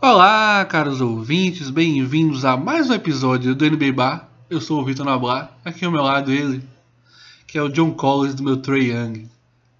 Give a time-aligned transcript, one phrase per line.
[0.00, 4.28] Olá, caros ouvintes, bem-vindos a mais um episódio do NBA Bar.
[4.48, 6.62] Eu sou o Vitor Noblar, aqui ao meu lado ele,
[7.48, 9.28] que é o John Collins do meu Trey Young.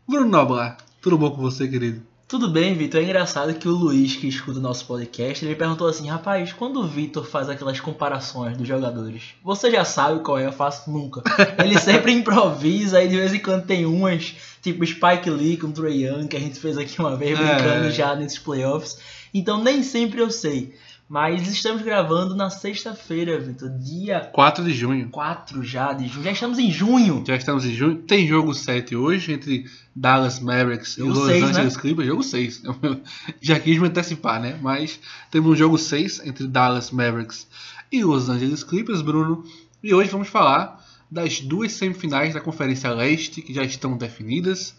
[0.08, 2.02] Bruno Noblar, tudo bom com você, querido?
[2.28, 3.00] Tudo bem, Vitor.
[3.00, 6.78] É engraçado que o Luiz, que escuta o nosso podcast, ele perguntou assim: rapaz, quando
[6.80, 10.44] o Vitor faz aquelas comparações dos jogadores, você já sabe qual é?
[10.44, 11.22] Eu faço nunca.
[11.64, 15.72] Ele sempre improvisa e de vez em quando tem umas, tipo Spike Lee com o
[15.72, 17.90] Trey Young, que a gente fez aqui uma vez brincando É.
[17.90, 18.98] já nesses playoffs.
[19.32, 20.74] Então nem sempre eu sei.
[21.08, 25.08] Mas estamos gravando na sexta-feira, Vitor, dia 4 de junho.
[25.08, 26.22] 4 já de junho.
[26.22, 27.24] Já estamos em junho.
[27.26, 27.96] Já estamos em junho.
[28.02, 29.64] Tem jogo 7 hoje entre
[29.96, 31.80] Dallas Mavericks Jogo e Los Angeles né?
[31.80, 32.08] Clippers.
[32.08, 32.62] Jogo 6.
[33.40, 34.58] Já quis me antecipar, né?
[34.60, 37.48] Mas temos um jogo 6 entre Dallas Mavericks
[37.90, 39.42] e Los Angeles Clippers, Bruno.
[39.82, 44.74] E hoje vamos falar das duas semifinais da Conferência Leste que já estão definidas.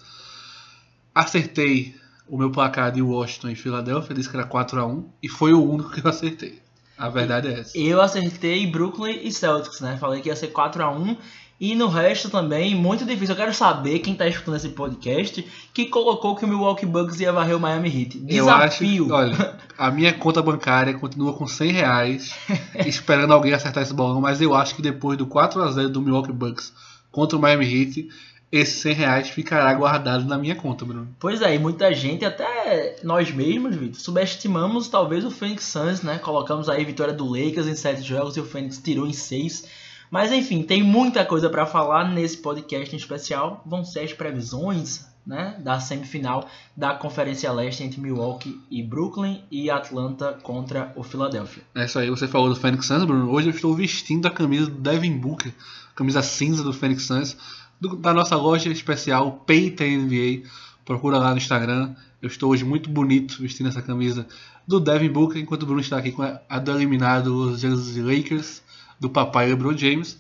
[1.16, 1.96] Acertei
[2.30, 5.90] o meu placar de Washington e Filadélfia, disse que era 4x1 e foi o único
[5.90, 6.62] que eu acertei.
[6.98, 7.78] A verdade é essa.
[7.78, 9.98] Eu acertei Brooklyn e Celtics, né?
[9.98, 11.18] Falei que ia ser 4 a 1
[11.60, 13.34] e no resto também, muito difícil.
[13.34, 17.34] Eu quero saber quem tá escutando esse podcast que colocou que o Milwaukee Bucks ia
[17.34, 18.24] varrer o Miami Heat.
[18.30, 19.12] Eu acho, Desafio.
[19.12, 22.34] olha, a minha conta bancária continua com 100 reais,
[22.88, 26.02] esperando alguém acertar esse bolão, mas eu acho que depois do 4 a 0 do
[26.02, 26.72] Milwaukee Bucks
[27.12, 28.08] contra o Miami Heat,
[28.52, 31.08] esses 100 reais ficará guardado na minha conta, Bruno.
[31.20, 36.18] Pois é, e muita gente, até nós mesmos, Vitor, subestimamos talvez o Phoenix Suns, né?
[36.18, 39.68] Colocamos aí a vitória do Lakers em 7 jogos e o Phoenix tirou em 6.
[40.10, 43.62] Mas enfim, tem muita coisa pra falar nesse podcast em especial.
[43.66, 49.70] Vão ser as previsões, né, da semifinal da Conferência Leste entre Milwaukee e Brooklyn e
[49.70, 51.62] Atlanta contra o Philadelphia.
[51.76, 53.32] É isso aí, você falou do Phoenix Suns, Bruno.
[53.32, 55.54] Hoje eu estou vestindo a camisa do Devin Booker,
[55.96, 57.38] camisa cinza do Phoenix Suns,
[57.80, 60.44] do- da nossa loja especial Peita NBA.
[60.86, 61.94] Procura lá no Instagram.
[62.22, 64.28] Eu estou hoje muito bonito vestindo essa camisa
[64.68, 67.96] do Devin Booker, enquanto o Bruno está aqui com a, a do eliminado Los Angeles
[67.98, 68.62] Lakers,
[69.00, 70.18] do papai LeBron James.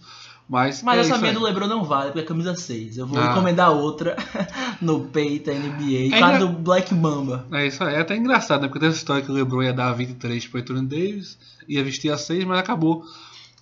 [0.47, 2.97] Mas, Mas é essa minha do LeBron não vale, porque é camisa 6.
[2.97, 3.31] Eu vou Ah.
[3.31, 4.15] encomendar outra
[4.81, 7.45] no Peita NBA, É a engra- do Black Mamba.
[7.51, 8.67] É isso aí, é até engraçado, né?
[8.67, 11.37] Porque tem essa história que o LeBron ia dar 23 para Anthony Davis,
[11.67, 13.05] ia vestir a 6, mas acabou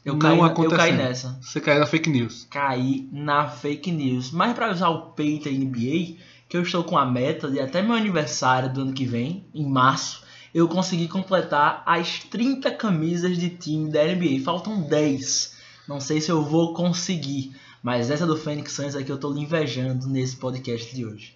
[0.08, 1.38] Eu não caí, eu caí nessa.
[1.42, 2.48] Você caiu na fake news.
[2.50, 4.32] cair na fake news.
[4.32, 6.16] Mas para usar o Peita NBA,
[6.48, 9.70] que eu estou com a meta de até meu aniversário do ano que vem, em
[9.70, 10.24] março,
[10.54, 14.46] eu consegui completar as 30 camisas de time da NBA.
[14.46, 15.58] Faltam 10.
[15.90, 17.54] Não sei se eu vou conseguir.
[17.84, 21.36] Mas essa do Phoenix Suns é que eu tô lhe invejando nesse podcast de hoje.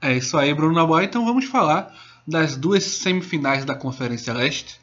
[0.00, 1.04] É isso aí, Bruno Naboy.
[1.04, 1.96] Então vamos falar
[2.26, 4.80] das duas semifinais da Conferência Leste.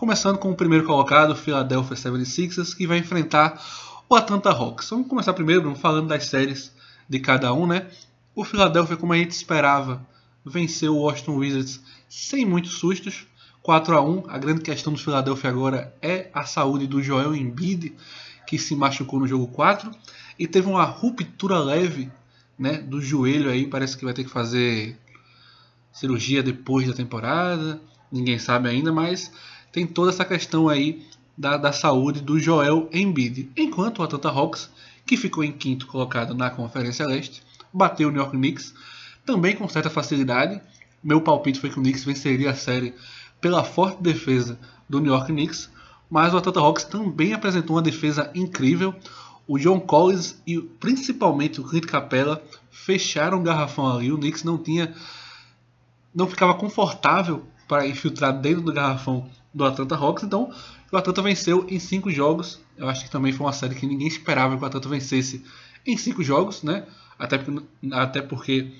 [0.00, 3.62] Começando com o primeiro colocado, Philadelphia 76ers, que vai enfrentar
[4.08, 4.88] o Atlanta Hawks.
[4.88, 6.74] Vamos começar primeiro, falando das séries
[7.06, 7.86] de cada um, né?
[8.34, 10.00] O Philadelphia, como a gente esperava,
[10.42, 13.26] venceu o Washington Wizards sem muitos sustos.
[13.62, 17.94] 4 a 1 A grande questão do Philadelphia agora é a saúde do Joel Embiid,
[18.46, 19.90] que se machucou no jogo 4
[20.38, 22.10] e teve uma ruptura leve
[22.58, 24.98] né, do joelho aí, parece que vai ter que fazer
[25.92, 27.78] cirurgia depois da temporada,
[28.10, 29.30] ninguém sabe ainda, mas
[29.72, 33.50] tem toda essa questão aí da, da saúde do Joel Embiid.
[33.56, 34.70] Enquanto o Atlanta Hawks,
[35.06, 37.42] que ficou em quinto colocado na Conferência Leste,
[37.72, 38.74] bateu o New York Knicks,
[39.24, 40.60] também com certa facilidade.
[41.02, 42.94] Meu palpite foi que o Knicks venceria a série
[43.40, 44.58] pela forte defesa
[44.88, 45.70] do New York Knicks,
[46.10, 48.94] mas o Atlanta Hawks também apresentou uma defesa incrível.
[49.46, 54.12] O John Collins e principalmente o Clint Capella fecharam o garrafão ali.
[54.12, 54.94] O Knicks não tinha,
[56.14, 60.24] não ficava confortável para infiltrar dentro do garrafão do Atlanta Hawks.
[60.24, 60.52] Então
[60.90, 62.60] o Atlanta venceu em cinco jogos.
[62.76, 65.44] Eu acho que também foi uma série que ninguém esperava que o Atlanta vencesse
[65.86, 66.86] em cinco jogos, né?
[67.18, 68.72] Até porque, até porque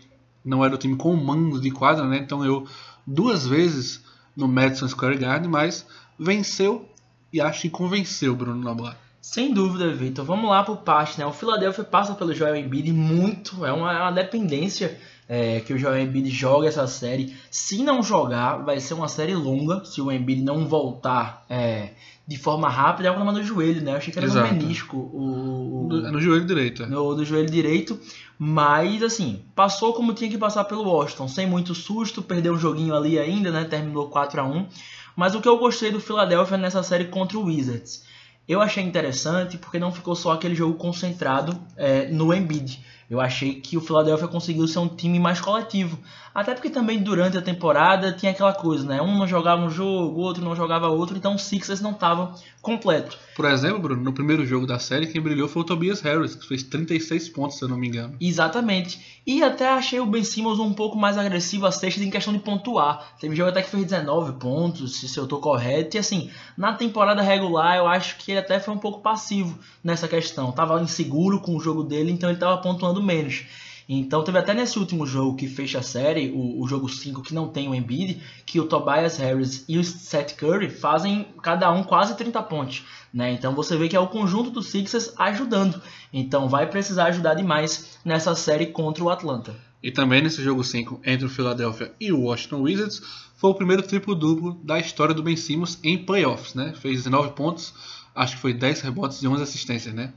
[0.45, 2.19] não era o time com mando de quadra, né?
[2.19, 2.67] Então eu
[3.07, 4.03] duas vezes
[4.37, 5.87] no Madison Square Garden, mas
[6.19, 6.89] venceu
[7.33, 8.97] e acho que convenceu Bruno Noblar.
[9.21, 10.25] Sem dúvida, Vitor.
[10.25, 11.27] Vamos lá por parte, né?
[11.27, 14.99] O Philadelphia passa pelo Joel Embiid muito, é uma, é uma dependência
[15.29, 17.35] é, que o Joel Embiid joga essa série.
[17.51, 21.91] Se não jogar, vai ser uma série longa, se o Embiid não voltar é,
[22.27, 23.09] de forma rápida.
[23.09, 23.93] É um problema no joelho, né?
[23.93, 24.55] Eu achei que era Exato.
[24.55, 26.83] no menisco o, o- no joelho direito.
[26.83, 26.87] é.
[26.87, 28.01] no, do joelho direito.
[28.39, 32.95] Mas, assim, passou como tinha que passar pelo Washington, sem muito susto, perdeu um joguinho
[32.97, 33.65] ali ainda, né?
[33.65, 34.67] Terminou 4 a 1
[35.15, 38.09] Mas o que eu gostei do Philadelphia nessa série contra o Wizards?
[38.51, 42.85] Eu achei interessante porque não ficou só aquele jogo concentrado é, no Embiid.
[43.11, 45.99] Eu achei que o Philadelphia conseguiu ser um time mais coletivo.
[46.33, 49.03] Até porque também durante a temporada tinha aquela coisa, né?
[49.03, 52.33] Um não jogava um jogo, o outro não jogava outro, então o Sixers não estava
[52.63, 53.19] completo.
[53.35, 56.47] Por exemplo, Bruno, no primeiro jogo da série, quem brilhou foi o Tobias Harris, que
[56.47, 58.15] fez 36 pontos, se eu não me engano.
[58.21, 59.21] Exatamente.
[59.27, 62.39] E até achei o Ben Simmons um pouco mais agressivo às sextas em questão de
[62.39, 63.15] pontuar.
[63.19, 65.97] Teve jogo até que fez 19 pontos, se eu tô correto.
[65.97, 70.07] E assim, na temporada regular, eu acho que ele até foi um pouco passivo nessa
[70.07, 70.53] questão.
[70.53, 73.45] Tava inseguro com o jogo dele, então ele tava pontuando menos.
[73.93, 77.35] Então teve até nesse último jogo que fecha a série, o, o jogo 5 que
[77.35, 81.83] não tem o Embiid, que o Tobias Harris e o Seth Curry fazem cada um
[81.83, 82.85] quase 30 pontos.
[83.13, 83.33] Né?
[83.33, 85.83] Então você vê que é o conjunto dos Sixers ajudando.
[86.13, 89.57] Então vai precisar ajudar demais nessa série contra o Atlanta.
[89.83, 93.03] E também nesse jogo 5 entre o Philadelphia e o Washington Wizards,
[93.35, 96.55] foi o primeiro triplo-duplo da história do Ben Simmons em playoffs.
[96.55, 96.75] Né?
[96.81, 97.75] Fez 19 pontos,
[98.15, 99.93] acho que foi 10 rebotes e 11 assistências.
[99.93, 100.13] Né?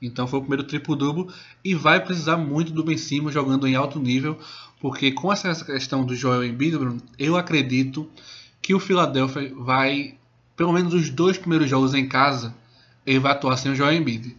[0.00, 1.32] Então foi o primeiro triplo-duplo
[1.64, 4.38] e vai precisar muito do Ben Simmons jogando em alto nível,
[4.80, 8.08] porque com essa questão do Joel Embiid, eu acredito
[8.60, 10.16] que o Philadelphia vai,
[10.56, 12.54] pelo menos os dois primeiros jogos em casa,
[13.06, 14.36] ele vai atuar sem o Joel Embiid.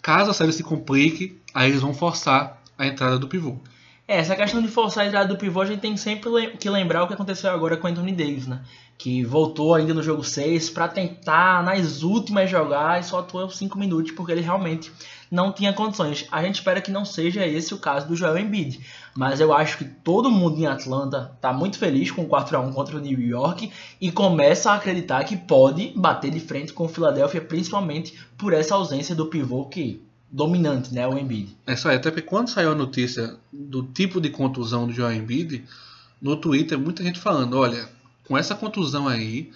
[0.00, 3.56] Caso a série se complique, aí eles vão forçar a entrada do pivô.
[4.06, 7.02] É, essa questão de forçar a entrada do pivô, a gente tem sempre que lembrar
[7.02, 8.62] o que aconteceu agora com o Anthony Davis, né?
[8.98, 13.78] Que voltou ainda no jogo 6 para tentar nas últimas jogar e só atuou 5
[13.78, 14.92] minutos porque ele realmente
[15.30, 16.26] não tinha condições.
[16.30, 18.78] A gente espera que não seja esse o caso do Joel Embiid,
[19.16, 22.60] mas eu acho que todo mundo em Atlanta tá muito feliz com o 4 a
[22.60, 26.84] 1 contra o New York e começa a acreditar que pode bater de frente com
[26.84, 30.04] o Philadelphia, principalmente por essa ausência do pivô que
[30.34, 31.56] dominante, né, o Embiid.
[31.64, 35.64] É só, até porque quando saiu a notícia do tipo de contusão do Joel Embiid,
[36.20, 37.88] no Twitter muita gente falando, olha,
[38.26, 39.52] com essa contusão aí,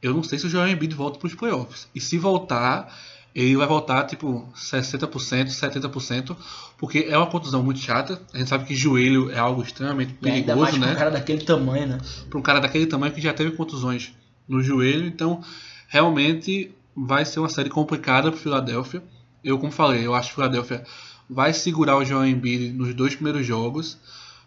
[0.00, 1.88] eu não sei se o Joel Embiid volta para os playoffs.
[1.94, 2.90] E se voltar,
[3.34, 6.34] ele vai voltar tipo 60%, 70%,
[6.78, 8.18] porque é uma contusão muito chata.
[8.32, 10.86] A gente sabe que joelho é algo extremamente perigoso, ainda mais né?
[10.86, 11.98] Para um cara daquele tamanho, né?
[12.30, 14.14] Para um cara daquele tamanho que já teve contusões
[14.48, 15.42] no joelho, então
[15.86, 19.02] realmente vai ser uma série complicada para o Philadelphia
[19.44, 20.84] eu, como falei, eu acho que o Philadelphia
[21.28, 23.98] vai segurar o Joel Embiid nos dois primeiros jogos,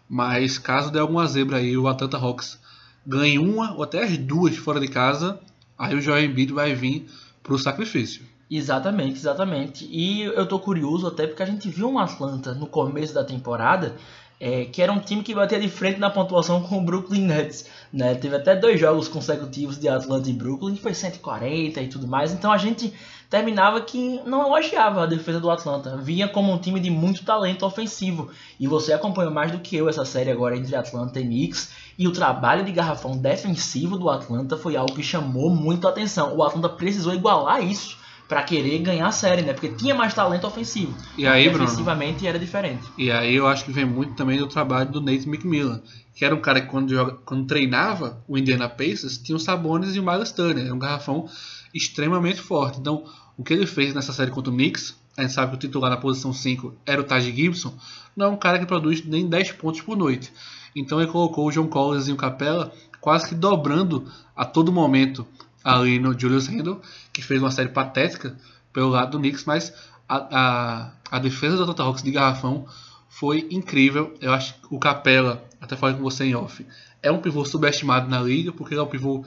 [0.08, 2.58] mas caso der alguma zebra aí, o Atlanta Hawks
[3.06, 5.40] ganhe uma ou até as duas fora de casa,
[5.78, 7.08] aí o Joel Embiid vai vir
[7.42, 8.22] para o sacrifício.
[8.50, 9.86] Exatamente, exatamente.
[9.90, 13.96] E eu tô curioso até porque a gente viu um Atlanta no começo da temporada
[14.40, 17.66] é, que era um time que batia de frente na pontuação com o Brooklyn Nets.
[17.92, 18.14] Né?
[18.14, 22.32] Teve até dois jogos consecutivos de Atlanta e Brooklyn, foi 140 e tudo mais.
[22.32, 22.92] Então a gente
[23.28, 25.96] terminava que não elogiava a defesa do Atlanta.
[25.96, 28.30] Via como um time de muito talento ofensivo.
[28.60, 31.70] E você acompanhou mais do que eu essa série agora entre Atlanta e Knicks.
[31.98, 36.36] E o trabalho de garrafão defensivo do Atlanta foi algo que chamou muito a atenção.
[36.36, 37.97] O Atlanta precisou igualar isso
[38.28, 39.54] para querer ganhar a série, né?
[39.54, 40.94] Porque tinha mais talento ofensivo.
[41.16, 42.82] E aí, Defensivamente Bruno, era diferente.
[42.98, 45.80] E aí eu acho que vem muito também do trabalho do Nate McMillan,
[46.14, 49.96] que era um cara que quando, joga, quando treinava o Indiana Pacers, tinha o Sabonis
[49.96, 51.26] e o Miles Turner, era um garrafão
[51.74, 52.78] extremamente forte.
[52.78, 53.04] Então,
[53.36, 55.90] o que ele fez nessa série contra o Knicks, a gente sabe que o titular
[55.90, 57.72] na posição 5 era o Taj Gibson,
[58.14, 60.30] não é um cara que produz nem 10 pontos por noite.
[60.76, 64.04] Então ele colocou o John Collins e o Capella quase que dobrando
[64.36, 65.26] a todo momento
[65.68, 66.80] ali no Julius Randle,
[67.12, 68.34] que fez uma série patética
[68.72, 69.74] pelo lado do Knicks, mas
[70.08, 72.66] a, a, a defesa do Atlanta Hawks de garrafão
[73.08, 74.14] foi incrível.
[74.20, 76.64] Eu acho que o Capella, até falei com você em off,
[77.02, 79.24] é um pivô subestimado na liga, porque ele é um pivô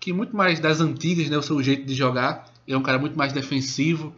[0.00, 3.16] que muito mais das antigas, né, o seu jeito de jogar, é um cara muito
[3.16, 4.14] mais defensivo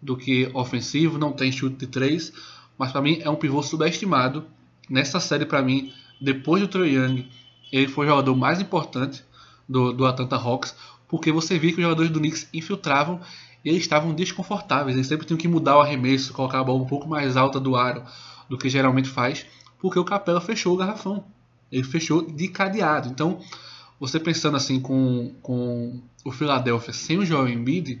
[0.00, 2.32] do que ofensivo, não tem chute de três,
[2.76, 4.44] mas para mim é um pivô subestimado.
[4.90, 7.28] Nessa série, para mim, depois do Troy Young,
[7.70, 9.24] ele foi o jogador mais importante
[9.68, 10.74] do, do Atlanta Hawks,
[11.12, 13.20] porque você via que os jogadores do Knicks infiltravam
[13.62, 14.96] e eles estavam desconfortáveis.
[14.96, 17.76] Eles sempre tinham que mudar o arremesso, colocar a bola um pouco mais alta do
[17.76, 18.02] aro
[18.48, 19.44] do que geralmente faz,
[19.78, 21.22] porque o Capela fechou o garrafão.
[21.70, 23.10] Ele fechou de cadeado.
[23.10, 23.40] Então,
[24.00, 28.00] você pensando assim com, com o Philadelphia sem o Joel Embiid,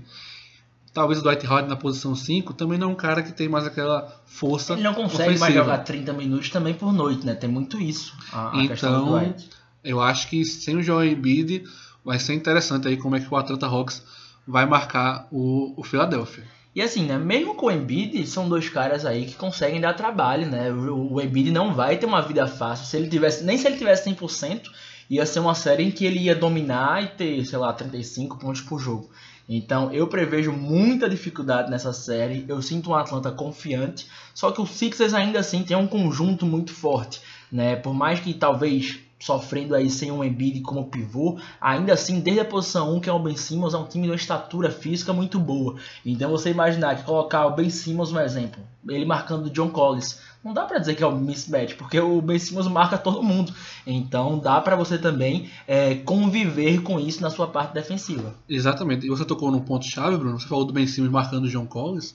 [0.94, 3.66] talvez o Dwight Howard na posição 5 também não é um cara que tem mais
[3.66, 5.38] aquela força Ele não consegue ofensiva.
[5.38, 7.34] mais jogar 30 minutos também por noite, né?
[7.34, 8.16] Tem muito isso.
[8.32, 9.34] A, a então,
[9.84, 11.64] eu acho que sem o Joel Embiid
[12.04, 14.02] vai ser interessante aí como é que o Atlanta Hawks
[14.46, 16.44] vai marcar o, o Philadelphia.
[16.74, 20.46] E assim, né, mesmo com o Embiid, são dois caras aí que conseguem dar trabalho,
[20.46, 20.70] né?
[20.70, 22.86] O, o Embiid não vai ter uma vida fácil.
[22.86, 24.70] Se ele tivesse, nem se ele tivesse 100%,
[25.10, 28.62] ia ser uma série em que ele ia dominar e ter, sei lá, 35 pontos
[28.62, 29.10] por jogo.
[29.46, 32.46] Então eu prevejo muita dificuldade nessa série.
[32.48, 36.72] Eu sinto um Atlanta confiante, só que o Sixers ainda assim tem um conjunto muito
[36.72, 37.76] forte, né?
[37.76, 42.44] Por mais que talvez sofrendo aí sem um Embiid como pivô, ainda assim, desde a
[42.44, 45.38] posição 1, que é o Ben Simmons, é um time de uma estatura física muito
[45.38, 45.76] boa.
[46.04, 50.18] Então você imaginar que colocar o Ben Simmons no exemplo, ele marcando o John Collins
[50.44, 53.54] não dá para dizer que é um mismatch, porque o Ben Simmons marca todo mundo.
[53.86, 58.34] Então dá para você também é, conviver com isso na sua parte defensiva.
[58.48, 59.06] Exatamente.
[59.06, 60.40] E você tocou num ponto chave, Bruno.
[60.40, 62.12] Você falou do Ben Simmons marcando o John Collins,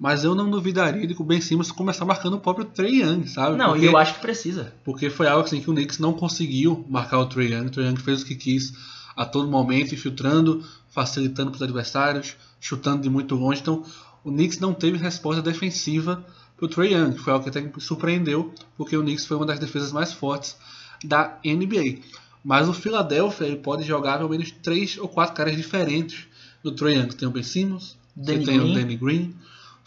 [0.00, 3.26] mas eu não duvidaria de que o Ben Simmons começar marcando o próprio Trey Young,
[3.26, 3.58] sabe?
[3.58, 4.72] Não, porque, e eu acho que precisa.
[4.82, 7.66] Porque foi algo assim que o Knicks não conseguiu marcar o Trey Young.
[7.66, 8.72] O Trey Young fez o que quis
[9.14, 13.60] a todo momento, infiltrando, facilitando para os adversários, chutando de muito longe.
[13.60, 13.84] Então
[14.24, 16.24] o Knicks não teve resposta defensiva
[16.56, 19.36] para o Trey Young, que foi algo que até me surpreendeu, porque o Knicks foi
[19.36, 20.56] uma das defesas mais fortes
[21.04, 21.98] da NBA.
[22.42, 26.26] Mas o Philadelphia ele pode jogar pelo menos três ou quatro caras diferentes
[26.64, 27.08] do Trey Young.
[27.08, 28.70] Tem o Ben Simmons, Danny tem Green.
[28.70, 29.34] o Danny Green,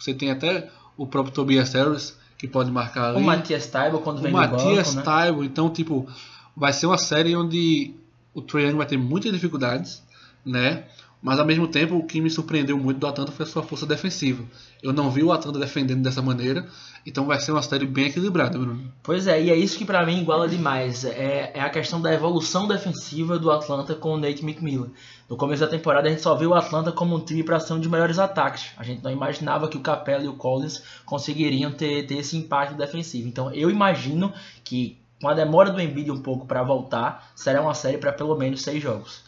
[0.04, 3.18] você tem até o próprio Tobias Harris, que pode marcar ali.
[3.18, 5.02] O Matias Taibo quando O vem do Matias banco, né?
[5.02, 6.06] Taibo, então, tipo,
[6.54, 7.94] vai ser uma série onde
[8.34, 10.02] o Trae Young vai ter muitas dificuldades,
[10.44, 10.84] né?
[11.24, 13.86] Mas ao mesmo tempo, o que me surpreendeu muito do Atlanta foi a sua força
[13.86, 14.44] defensiva.
[14.82, 16.68] Eu não vi o Atlanta defendendo dessa maneira,
[17.06, 18.92] então vai ser uma série bem equilibrada, Bruno.
[19.02, 21.02] Pois é, e é isso que pra mim iguala demais.
[21.02, 24.90] É, é a questão da evolução defensiva do Atlanta com o Nate McMillan.
[25.26, 27.72] No começo da temporada a gente só viu o Atlanta como um time para ser
[27.72, 28.72] um dos melhores ataques.
[28.76, 32.76] A gente não imaginava que o Capela e o Collins conseguiriam ter, ter esse impacto
[32.76, 33.26] defensivo.
[33.26, 34.30] Então eu imagino
[34.62, 38.36] que com a demora do Embiid um pouco para voltar, será uma série para pelo
[38.36, 39.22] menos seis jogos.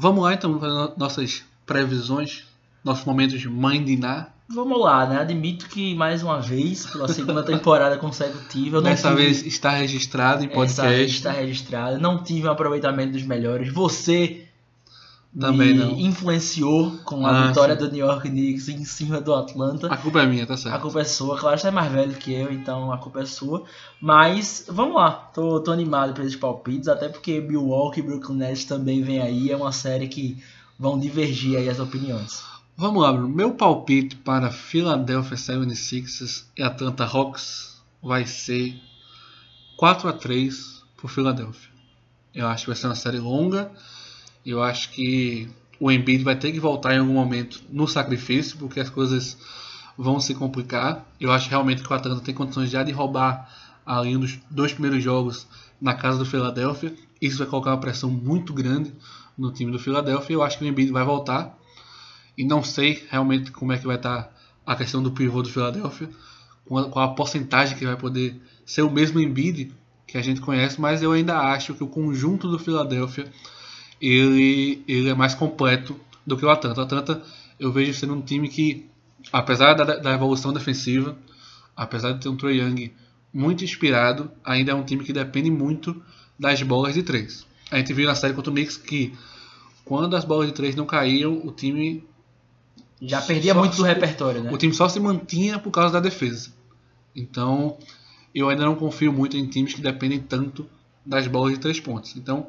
[0.00, 2.44] Vamos lá então para no- nossas previsões,
[2.82, 4.34] nossos momentos de mandinar.
[4.48, 5.20] Vamos lá, né?
[5.20, 10.46] Admito que mais uma vez, pela segunda temporada consecutiva, Dessa tive- vez está registrado em
[10.48, 11.16] Essa vez podcast.
[11.16, 11.98] está registrado.
[12.00, 13.72] Não tive um aproveitamento dos melhores.
[13.72, 14.44] Você
[15.38, 15.92] Também me não.
[15.92, 17.80] influenciou com a Ah, vitória sim.
[17.86, 19.86] do New York Knicks em cima do Atlanta.
[19.86, 20.80] A culpa é minha, tá A certo.
[20.82, 23.64] culpa é sua, claro, você é mais velho que eu, então a culpa é sua.
[24.00, 28.64] Mas vamos lá, tô, tô animado para esses palpites, até porque Milwaukee e Brooklyn Nets
[28.64, 30.42] também vem aí, é uma série que
[30.76, 32.42] vão divergir aí as opiniões.
[32.76, 33.28] Vamos lá, Bruno.
[33.28, 38.74] Meu palpite para Philadelphia 76ers e Atlanta Hawks vai ser
[39.76, 41.70] 4 a 3 por Philadelphia.
[42.34, 43.70] Eu acho que vai ser uma série longa.
[44.44, 48.80] Eu acho que o Embiid vai ter que voltar em algum momento no sacrifício, porque
[48.80, 49.36] as coisas
[49.96, 51.06] vão se complicar.
[51.20, 53.48] Eu acho realmente que o Atlanta tem condições já de roubar
[53.84, 55.46] ali nos dois primeiros jogos
[55.80, 56.94] na casa do Philadelphia.
[57.20, 58.92] Isso vai colocar uma pressão muito grande
[59.36, 60.34] no time do Philadelphia.
[60.34, 61.58] Eu acho que o Embiid vai voltar.
[62.36, 66.08] E não sei realmente como é que vai estar a questão do pivô do Philadelphia,
[66.64, 69.72] qual a porcentagem que vai poder ser o mesmo Embiid
[70.06, 73.30] que a gente conhece, mas eu ainda acho que o conjunto do Philadelphia
[74.00, 76.80] ele, ele é mais completo do que o Atlanta.
[76.80, 77.22] O Atlanta
[77.58, 78.86] eu vejo sendo um time que,
[79.32, 81.16] apesar da, da evolução defensiva,
[81.76, 82.92] apesar de ter um Trae Young
[83.32, 86.02] muito inspirado, ainda é um time que depende muito
[86.38, 87.46] das bolas de três.
[87.70, 89.14] A gente viu na série contra o Knicks que
[89.84, 92.04] quando as bolas de três não caíam, o time
[93.00, 94.52] Já perdia muito do repertório, né?
[94.52, 96.50] o time só se mantinha por causa da defesa.
[97.14, 97.76] Então,
[98.34, 100.66] eu ainda não confio muito em times que dependem tanto
[101.04, 102.16] das bolas de três pontos.
[102.16, 102.46] Então,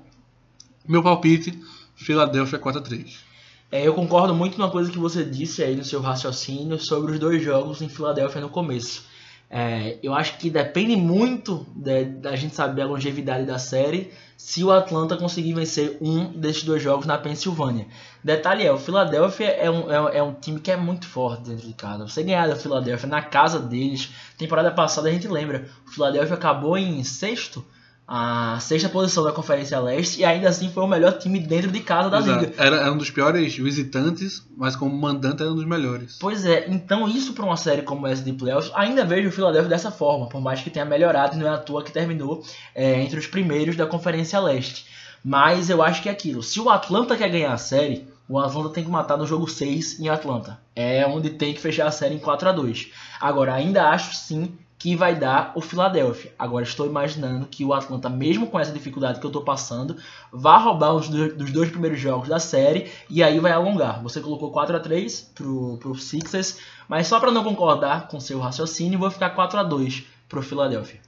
[0.87, 1.57] meu palpite,
[1.95, 3.31] Philadelphia 4 a 3.
[3.71, 7.19] É, eu concordo muito numa coisa que você disse aí no seu raciocínio sobre os
[7.19, 9.09] dois jogos em Filadélfia no começo.
[9.53, 14.63] É, eu acho que depende muito da, da gente saber a longevidade da série se
[14.63, 17.85] o Atlanta conseguir vencer um desses dois jogos na Pensilvânia.
[18.23, 21.67] Detalhe é, o Philadelphia é um, é, é um time que é muito forte dentro
[21.67, 22.07] de casa.
[22.07, 26.77] Você ganhar da Philadelphia na casa deles, temporada passada a gente lembra, o Philadelphia acabou
[26.77, 27.63] em sexto,
[28.13, 31.79] a sexta posição da Conferência Leste e ainda assim foi o melhor time dentro de
[31.79, 32.41] casa da liga.
[32.41, 32.61] Exato.
[32.61, 36.17] Era, era um dos piores visitantes, mas como mandante era um dos melhores.
[36.19, 39.69] Pois é, então isso para uma série como essa de playoffs, ainda vejo o Philadelphia
[39.69, 42.43] dessa forma, por mais que tenha melhorado, não é à toa que terminou
[42.75, 44.87] é, entre os primeiros da Conferência Leste.
[45.23, 48.71] Mas eu acho que é aquilo, se o Atlanta quer ganhar a série, o Atlanta
[48.71, 50.59] tem que matar no jogo 6 em Atlanta.
[50.75, 52.89] É onde tem que fechar a série em 4 a 2
[53.21, 56.33] Agora, ainda acho sim que vai dar o Philadelphia.
[56.39, 59.95] Agora estou imaginando que o Atlanta, mesmo com essa dificuldade que eu estou passando,
[60.33, 64.01] vá roubar os do- dos dois primeiros jogos da série e aí vai alongar.
[64.01, 66.57] Você colocou 4 a 3 pro, pro Sixers,
[66.89, 70.99] mas só para não concordar com seu raciocínio, vou ficar 4 a 2 pro Philadelphia.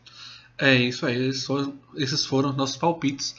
[0.55, 3.35] É isso aí, esses foram, esses foram os nossos palpites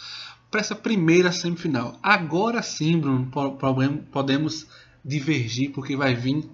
[0.51, 1.95] para essa primeira semifinal.
[2.03, 3.31] Agora sim, Bruno,
[4.11, 4.67] podemos
[5.05, 6.45] divergir porque vai vir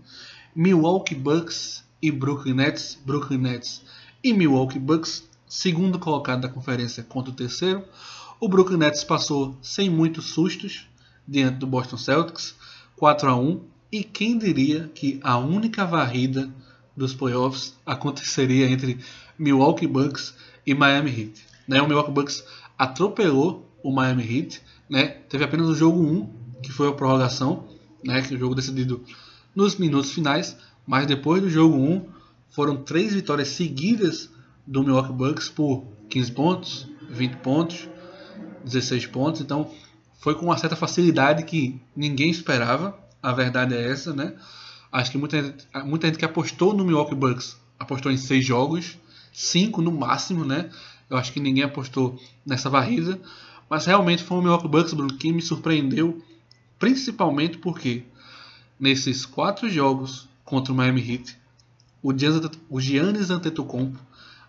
[0.55, 3.83] Milwaukee Bucks e Brooklyn Nets, Brooklyn Nets
[4.23, 7.85] e Milwaukee Bucks, segundo colocado da conferência contra o terceiro.
[8.39, 10.89] O Brooklyn Nets passou sem muitos sustos
[11.27, 12.55] diante do Boston Celtics,
[12.97, 13.61] 4 a 1,
[13.93, 16.51] e quem diria que a única varrida
[16.97, 18.99] dos playoffs aconteceria entre
[19.39, 20.35] Milwaukee Bucks
[20.67, 21.47] e Miami Heat.
[21.67, 21.81] Né?
[21.81, 22.45] O Milwaukee Bucks
[22.79, 25.09] atropelou o Miami Heat, né?
[25.29, 27.67] teve apenas o jogo 1, que foi a prorrogação,
[28.05, 28.23] né?
[28.23, 29.03] que é o jogo decidido
[29.55, 32.07] nos minutos finais, mas depois do jogo 1
[32.51, 34.31] foram três vitórias seguidas
[34.67, 37.89] do Milwaukee Bucks por 15 pontos, 20 pontos,
[38.65, 39.41] 16 pontos.
[39.41, 39.71] Então
[40.21, 42.99] foi com uma certa facilidade que ninguém esperava.
[43.23, 44.35] A verdade é essa, né?
[44.91, 48.99] Acho que muita gente, muita gente que apostou no Milwaukee Bucks apostou em 6 jogos,
[49.33, 50.71] 5 no máximo, né?
[51.09, 53.21] Eu acho que ninguém apostou nessa varrida.
[53.69, 56.23] Mas realmente foi o Milwaukee Bucks, Bruno, que me surpreendeu.
[56.79, 58.05] Principalmente porque
[58.81, 61.37] nesses 4 jogos contra o Miami Heat,
[62.03, 63.99] o Giannis Antetokounmpo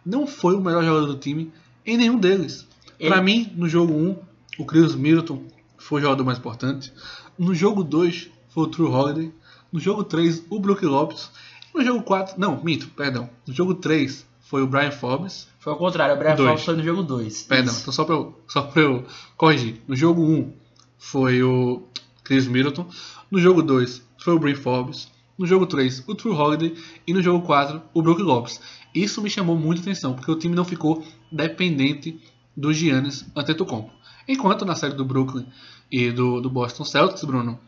[0.06, 1.52] não foi o melhor jogador do time
[1.86, 2.66] em nenhum deles.
[2.98, 4.18] Para mim, no jogo 1,
[4.58, 5.44] o Chris Middleton
[5.78, 6.94] foi o jogador mais importante.
[7.38, 9.32] No jogo 2, foi o True Holiday.
[9.72, 11.30] No jogo 3, o Brook Lopes.
[11.74, 13.30] No jogo 4, não, minto, perdão.
[13.46, 15.48] No jogo 3 foi o Brian Forbes.
[15.60, 16.48] Foi ao contrário, o Brian dois.
[16.50, 17.44] Forbes foi no jogo 2.
[17.44, 19.06] Perdão, então só pra, eu, só pra eu
[19.38, 19.82] corrigir.
[19.88, 20.54] No jogo 1
[20.98, 21.84] foi o
[22.24, 22.88] Chris Middleton.
[23.30, 24.02] No jogo 2
[24.40, 25.12] Brian Forbes.
[25.38, 26.76] No jogo 3, o True Holiday.
[27.08, 28.62] E no jogo 4, o Brook Lopes.
[28.94, 32.20] Isso me chamou muita atenção, porque o time não ficou dependente
[32.56, 33.92] do Giannis Antetokounmpo.
[34.28, 35.46] Enquanto na série do Brooklyn
[35.92, 37.60] e do, do Boston Celtics, Bruno,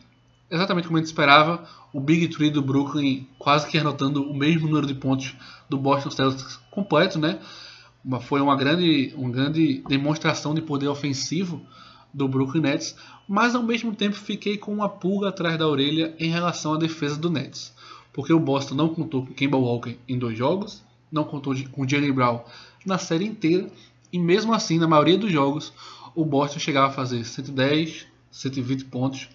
[0.51, 4.67] exatamente como a gente esperava, o Big Three do Brooklyn quase que anotando o mesmo
[4.67, 5.35] número de pontos
[5.69, 7.39] do Boston Celtics completo, né?
[8.03, 11.65] Uma, foi uma grande, uma grande demonstração de poder ofensivo
[12.13, 12.95] do Brooklyn Nets,
[13.27, 17.17] mas ao mesmo tempo fiquei com uma pulga atrás da orelha em relação à defesa
[17.17, 17.73] do Nets,
[18.11, 22.11] porque o Boston não contou com Kemba Walker em dois jogos, não contou com Jalen
[22.11, 22.41] Brown
[22.85, 23.69] na série inteira,
[24.11, 25.73] e mesmo assim, na maioria dos jogos,
[26.13, 29.27] o Boston chegava a fazer 110, 120 pontos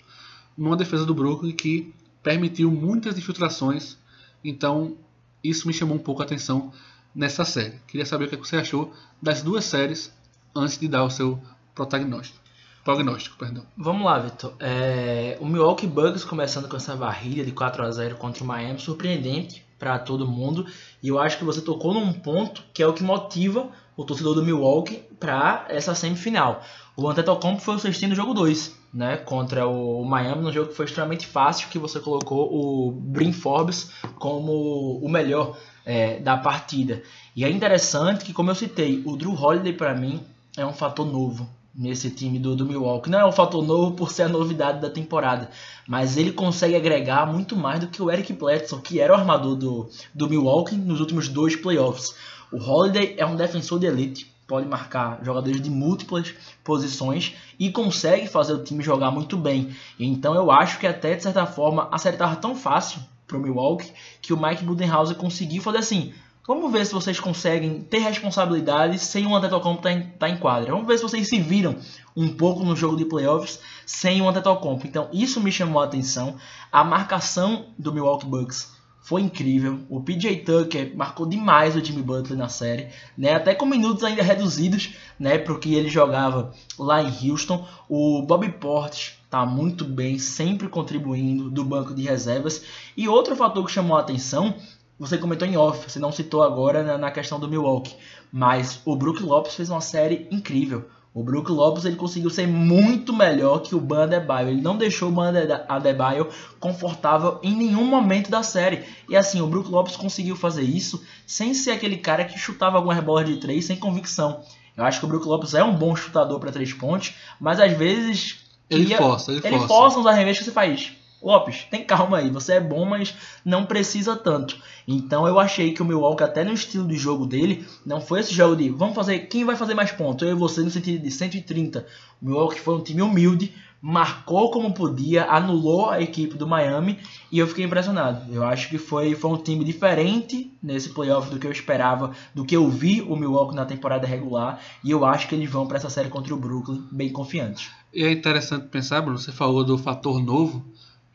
[0.57, 1.93] numa defesa do Brooklyn que
[2.23, 3.97] permitiu muitas infiltrações.
[4.45, 4.97] Então,
[5.43, 6.73] isso me chamou um pouco a atenção
[7.15, 7.81] nessa série.
[7.87, 10.13] Queria saber o que você achou das duas séries
[10.55, 11.41] antes de dar o seu
[11.75, 12.48] protagonista.
[12.89, 13.65] Prognóstico, perdão.
[13.77, 14.55] Vamos lá, Vitor.
[14.59, 18.81] É, o Milwaukee Bucks começando com essa varrida de 4 a 0 contra o Miami,
[18.81, 20.65] surpreendente para todo mundo.
[21.03, 24.35] E eu acho que você tocou num ponto que é o que motiva o torcedor
[24.35, 26.63] do Milwaukee para essa semifinal.
[26.97, 30.75] O Antetokounmpo foi o sextinho no jogo 2, né, contra o Miami, num jogo que
[30.75, 37.03] foi extremamente fácil, que você colocou o Brin Forbes como o melhor é, da partida.
[37.37, 40.23] E é interessante que, como eu citei, o Drew Holiday para mim
[40.57, 43.09] é um fator novo nesse time do, do Milwaukee.
[43.09, 45.49] Não é um fator novo por ser a novidade da temporada,
[45.87, 49.55] mas ele consegue agregar muito mais do que o Eric Bledsoe, que era o armador
[49.55, 52.17] do, do Milwaukee nos últimos dois playoffs.
[52.51, 58.27] O Holiday é um defensor de elite, pode marcar jogadores de múltiplas posições e consegue
[58.27, 59.77] fazer o time jogar muito bem.
[60.01, 64.33] Então eu acho que até de certa forma acertar tão fácil para o Milwaukee que
[64.33, 66.13] o Mike Budenholzer conseguiu fazer assim.
[66.49, 70.73] Vamos ver se vocês conseguem ter responsabilidade sem o Antetokounmpo estar tá, tá em quadra.
[70.73, 71.77] Vamos ver se vocês se viram
[72.17, 74.87] um pouco no jogo de playoffs sem o Antetokounmpo.
[74.87, 76.37] Então isso me chamou a atenção.
[76.73, 79.81] A marcação do Milwaukee Bucks foi incrível.
[79.91, 83.35] O PJ Tucker marcou demais o Jimmy Butler na série, né?
[83.35, 87.69] Até com minutos ainda reduzidos, né, para o que ele jogava lá em Houston.
[87.91, 92.65] O Bobby Portis tá muito bem, sempre contribuindo do banco de reservas.
[92.97, 94.55] E outro fator que chamou a atenção,
[94.99, 97.97] você comentou em off, você não citou agora na, na questão do Milwaukee,
[98.33, 100.89] mas o Brook Lopes fez uma série incrível.
[101.15, 104.51] O Brook Lopes ele conseguiu ser muito melhor que o Ban Adebayo.
[104.51, 105.33] Ele não deixou o Ban
[105.69, 106.29] Adebayo
[106.61, 108.85] confortável em nenhum momento da série.
[109.09, 112.95] E assim, o Brook Lopes conseguiu fazer isso sem ser aquele cara que chutava alguma
[112.95, 114.43] rebola de três sem convicção.
[114.77, 117.73] Eu acho que o Brook Lopes é um bom chutador para três pontos, mas às
[117.73, 119.67] vezes ele força, ele, ele força.
[119.67, 120.93] força uns arremessos que você faz.
[121.21, 124.57] Lopes, tem calma aí, você é bom, mas não precisa tanto.
[124.87, 128.33] Então eu achei que o Milwaukee, até no estilo de jogo dele, não foi esse
[128.33, 131.11] jogo de vamos fazer quem vai fazer mais pontos, eu e você no sentido de
[131.11, 131.87] 130.
[132.23, 136.99] O Milwaukee foi um time humilde, marcou como podia, anulou a equipe do Miami
[137.31, 138.33] e eu fiquei impressionado.
[138.33, 142.45] Eu acho que foi, foi um time diferente nesse playoff do que eu esperava, do
[142.45, 145.79] que eu vi o Milwaukee na temporada regular e eu acho que eles vão para
[145.79, 147.71] essa série contra o Brooklyn bem confiantes.
[147.93, 150.65] E é interessante pensar, Bruno, você falou do fator novo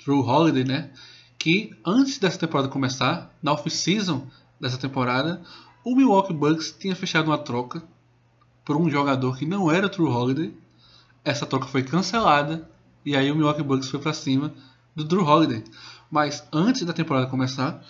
[0.06, 0.89] Drew Holiday, né?
[1.38, 4.28] Que antes dessa temporada começar, na off-season
[4.60, 5.42] dessa temporada,
[5.84, 7.84] o Milwaukee Bucks tinha fechado uma troca
[8.63, 10.54] por um jogador que não era Drew Holiday.
[11.26, 12.70] Essa troca foi cancelada
[13.06, 14.54] e aí o Milwaukee Bucks foi para cima
[14.96, 15.63] do Drew Holiday.
[16.10, 17.84] Mas antes da temporada começar,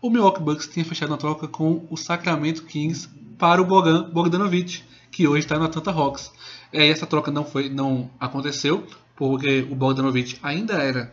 [0.00, 4.82] o Milwaukee Bucks tinha fechado uma troca com o Sacramento Kings para o Bogan Bogdanovic,
[5.10, 6.30] que hoje está no Atlanta Hawks.
[6.72, 11.12] E aí essa troca não foi, não aconteceu porque o Bogdanovic ainda era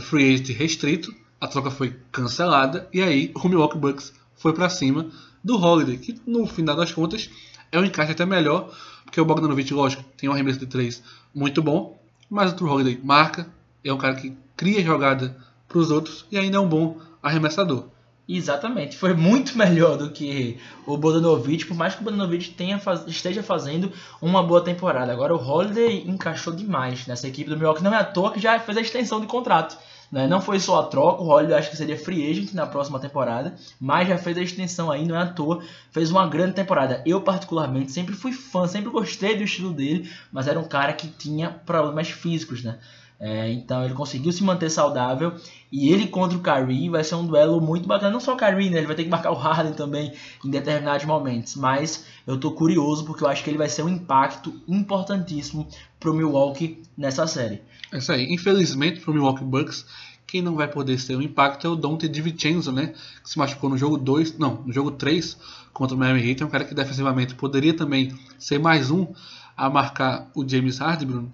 [0.00, 5.10] free agent restrito, a troca foi cancelada e aí o Milwaukee Bucks foi para cima
[5.42, 7.28] do Holiday, que no final das contas
[7.70, 8.72] é um encaixe até melhor,
[9.04, 11.02] porque o Bogdanovic, lógico, tem um arremesso de 3
[11.34, 12.00] muito bom,
[12.30, 13.46] mas o Holiday marca,
[13.84, 15.36] é um cara que cria jogada
[15.68, 17.88] para os outros e ainda é um bom arremessador.
[18.34, 23.42] Exatamente, foi muito melhor do que o Bodanovic, por mais que o Bodanovic tenha, esteja
[23.42, 23.92] fazendo
[24.22, 25.12] uma boa temporada.
[25.12, 28.58] Agora o Holiday encaixou demais nessa equipe do Milwaukee, não é à toa que já
[28.58, 29.76] fez a extensão de contrato.
[30.10, 30.26] Né?
[30.26, 33.54] Não foi só a troca, o Holiday acho que seria free agent na próxima temporada,
[33.80, 37.02] mas já fez a extensão aí, não é à toa, fez uma grande temporada.
[37.06, 41.08] Eu particularmente sempre fui fã, sempre gostei do estilo dele, mas era um cara que
[41.08, 42.78] tinha problemas físicos, né?
[43.24, 45.34] É, então ele conseguiu se manter saudável
[45.70, 48.10] e ele contra o Kyrie vai ser um duelo muito bacana.
[48.10, 48.78] Não só o Kyrie, né?
[48.78, 50.12] Ele vai ter que marcar o Harden também
[50.44, 51.54] em determinados momentos.
[51.54, 55.68] Mas eu tô curioso porque eu acho que ele vai ser um impacto importantíssimo
[56.00, 57.62] pro Milwaukee nessa série.
[57.92, 58.26] É isso aí.
[58.34, 59.86] Infelizmente pro Milwaukee Bucks,
[60.26, 62.92] quem não vai poder ser um impacto é o Dante DiVincenzo, né?
[63.22, 65.38] Que se machucou no jogo 2, não, no jogo 3
[65.72, 66.42] contra o Miami Heat.
[66.42, 69.06] É um cara que defensivamente poderia também ser mais um
[69.56, 71.32] a marcar o James Harden, Bruno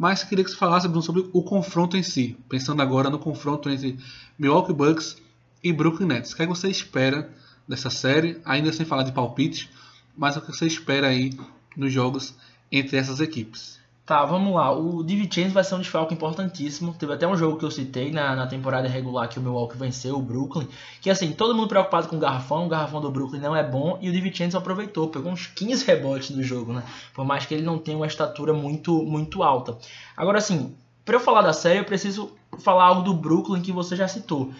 [0.00, 3.68] mas queria que você falasse Bruno, sobre o confronto em si, pensando agora no confronto
[3.68, 3.98] entre
[4.38, 5.18] Milwaukee Bucks
[5.62, 6.32] e Brooklyn Nets.
[6.32, 7.30] O que, é que você espera
[7.68, 9.68] dessa série, ainda sem falar de palpite,
[10.16, 11.38] mas o que você espera aí
[11.76, 12.34] nos jogos
[12.72, 13.78] entre essas equipes?
[14.10, 14.72] Tá, vamos lá.
[14.72, 16.92] O DiVincenzo vai ser um desfalque importantíssimo.
[16.94, 20.16] Teve até um jogo que eu citei na, na temporada regular que o Milwaukee venceu,
[20.16, 20.66] o Brooklyn.
[21.00, 22.66] Que assim, todo mundo preocupado com o garrafão.
[22.66, 24.00] O garrafão do Brooklyn não é bom.
[24.02, 26.82] E o DiVincenzo aproveitou, pegou uns 15 rebotes no jogo, né?
[27.14, 29.78] Por mais que ele não tenha uma estatura muito, muito alta.
[30.16, 33.94] Agora assim, para eu falar da série, eu preciso falar algo do Brooklyn que você
[33.94, 34.50] já citou.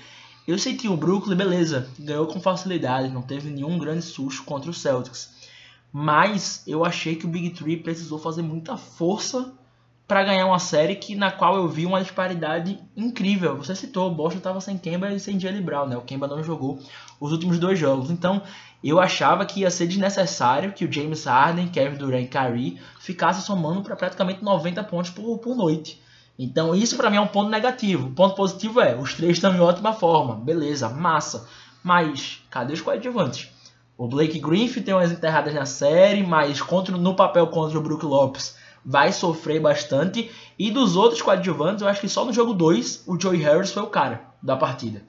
[0.46, 4.74] Eu senti o Brooklyn, beleza, ganhou com facilidade, não teve nenhum grande susto contra o
[4.74, 5.39] Celtics.
[5.92, 9.53] Mas eu achei que o Big Three precisou fazer muita força
[10.11, 13.57] para ganhar uma série que na qual eu vi uma disparidade incrível.
[13.57, 15.96] Você citou, o Boston estava sem Kemba e sem Jelly Brown, né?
[15.96, 16.81] O Kemba não jogou
[17.20, 18.11] os últimos dois jogos.
[18.11, 18.42] Então,
[18.83, 23.42] eu achava que ia ser desnecessário que o James Harden, Kevin Durant e Kyrie ficassem
[23.42, 26.03] somando para praticamente 90 pontos por, por noite.
[26.37, 28.09] Então, isso para mim é um ponto negativo.
[28.09, 30.35] O ponto positivo é, os três estão em ótima forma.
[30.35, 31.46] Beleza, massa.
[31.85, 33.48] Mas, cadê os coadjuvantes?
[34.00, 38.02] O Blake Griffin tem umas enterradas na série, mas contra, no papel contra o Brook
[38.06, 40.30] Lopes vai sofrer bastante.
[40.58, 43.82] E dos outros coadjuvantes, eu acho que só no jogo 2 o Joey Harris foi
[43.82, 45.02] o cara da partida.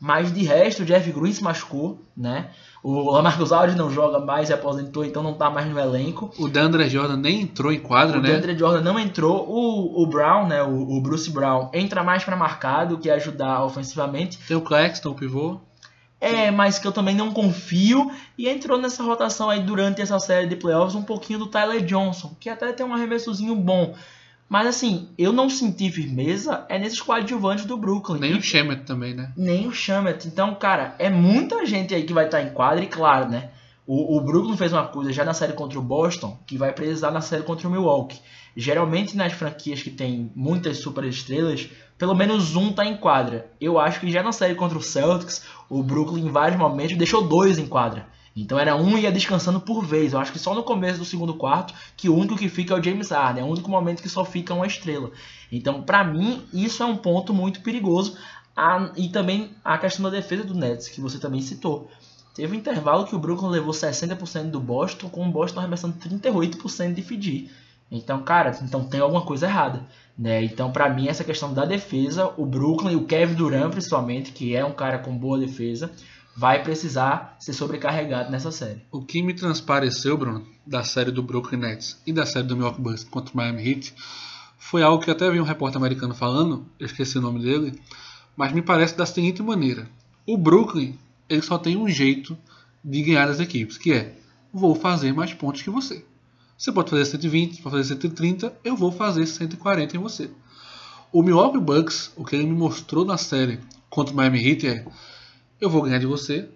[0.00, 2.48] Mas de resto, o Jeff Green se machucou, né?
[2.82, 6.30] O Lamarcus Aldridge não joga mais, se aposentou, então não tá mais no elenco.
[6.38, 8.30] O Dandre Jordan nem entrou em quadra, o né?
[8.30, 9.46] O Dandre Jordan não entrou.
[9.46, 10.62] O, o Brown, né?
[10.62, 14.38] O, o Bruce Brown entra mais para marcar do que ajudar ofensivamente.
[14.48, 15.60] Tem o Claxton, o pivô.
[16.20, 18.10] É, mas que eu também não confio.
[18.36, 22.36] E entrou nessa rotação aí durante essa série de playoffs um pouquinho do Tyler Johnson,
[22.40, 23.94] que até tem um arremessozinho bom.
[24.48, 28.18] Mas assim, eu não senti firmeza é nesses coadjuvantes do Brooklyn.
[28.18, 29.32] Nem e, o Shemet também, né?
[29.36, 30.26] Nem o Shemet.
[30.26, 33.50] Então, cara, é muita gente aí que vai estar em quadra e claro, né?
[33.86, 37.10] O, o Brooklyn fez uma coisa já na série contra o Boston que vai precisar
[37.10, 38.20] na série contra o Milwaukee.
[38.56, 43.50] Geralmente nas franquias que tem muitas superestrelas, pelo menos um tá em quadra.
[43.60, 47.26] Eu acho que já na série contra o Celtics, o Brooklyn em vários momentos deixou
[47.26, 48.06] dois em quadra.
[48.34, 50.12] Então era um ia descansando por vez.
[50.12, 52.78] Eu acho que só no começo do segundo quarto que o único que fica é
[52.78, 55.10] o James Harden, é o único momento que só fica uma estrela.
[55.50, 58.16] Então, para mim, isso é um ponto muito perigoso.
[58.56, 61.90] Ah, e também a questão da defesa do Nets, que você também citou.
[62.34, 66.94] Teve um intervalo que o Brooklyn levou 60% do Boston, com o Boston arremessando 38%
[66.94, 67.50] de fedir.
[67.90, 69.82] Então, cara, então tem alguma coisa errada.
[70.16, 70.44] Né?
[70.44, 74.64] Então, para mim, essa questão da defesa, o Brooklyn, o Kevin Durant, principalmente, que é
[74.64, 75.90] um cara com boa defesa,
[76.36, 78.82] vai precisar ser sobrecarregado nessa série.
[78.92, 82.80] O que me transpareceu, Bruno, da série do Brooklyn Nets e da série do Milwaukee
[82.80, 83.94] Bucks contra o Miami Heat,
[84.56, 87.80] foi algo que até vi um repórter americano falando, eu esqueci o nome dele,
[88.36, 89.88] mas me parece da seguinte maneira:
[90.26, 90.96] o Brooklyn
[91.28, 92.36] ele só tem um jeito
[92.84, 94.14] de ganhar das equipes, que é
[94.52, 96.04] vou fazer mais pontos que você.
[96.58, 100.28] Você pode fazer 120, pode fazer 130, eu vou fazer 140 em você.
[101.12, 104.84] O Milwaukee Bucks, o que ele me mostrou na série contra o Miami Heat é
[105.60, 106.48] eu vou ganhar de você,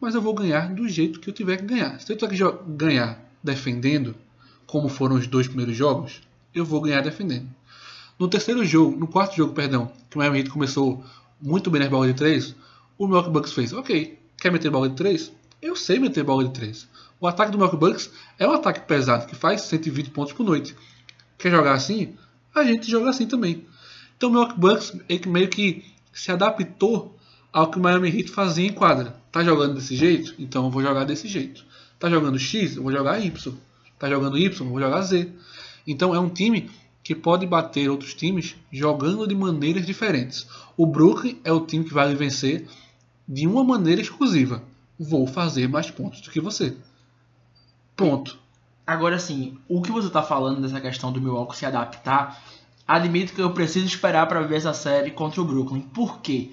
[0.00, 2.00] mas eu vou ganhar do jeito que eu tiver que ganhar.
[2.00, 4.14] Se eu tiver que ganhar defendendo,
[4.66, 6.22] como foram os dois primeiros jogos,
[6.54, 7.46] eu vou ganhar defendendo.
[8.18, 11.04] No terceiro jogo, no quarto jogo, perdão, que o Miami Heat começou
[11.38, 12.56] muito bem nas bolas de três,
[12.96, 15.30] o Milwaukee Bucks fez, ok, quer meter bola de três?
[15.60, 16.88] Eu sei meter bola de três.
[17.22, 20.74] O ataque do Milwaukee Bucks é um ataque pesado, que faz 120 pontos por noite.
[21.38, 22.16] Quer jogar assim?
[22.52, 23.64] A gente joga assim também.
[24.16, 24.92] Então o Milwaukee Bucks
[25.28, 27.16] meio que se adaptou
[27.52, 29.14] ao que o Miami Heat fazia em quadra.
[29.30, 30.34] Tá jogando desse jeito?
[30.36, 31.64] Então eu vou jogar desse jeito.
[31.96, 32.74] Tá jogando X?
[32.74, 33.54] Eu vou jogar Y.
[34.00, 34.66] Tá jogando Y?
[34.66, 35.30] Eu vou jogar Z.
[35.86, 36.72] Então é um time
[37.04, 40.44] que pode bater outros times jogando de maneiras diferentes.
[40.76, 42.66] O Brooklyn é o time que vai vencer
[43.28, 44.60] de uma maneira exclusiva.
[44.98, 46.76] Vou fazer mais pontos do que você.
[48.02, 48.38] Ponto.
[48.86, 52.42] Agora sim, o que você está falando dessa questão do Milwaukee se adaptar,
[52.86, 55.80] admito que eu preciso esperar para ver essa série contra o Brooklyn.
[55.80, 56.50] Por quê?